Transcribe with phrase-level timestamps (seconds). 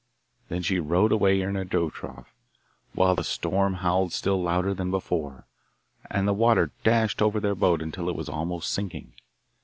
[0.49, 2.33] Then she rowed away in her dough trough,
[2.95, 5.45] while the storm howled still louder than before,
[6.09, 9.13] and the water dashed over their boat until it was almost sinking.